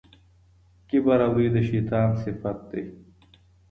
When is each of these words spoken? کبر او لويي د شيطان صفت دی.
کبر 0.89 1.19
او 1.27 1.31
لويي 1.35 1.49
د 1.55 1.57
شيطان 1.69 2.07
صفت 2.21 2.57
دی. 2.69 2.81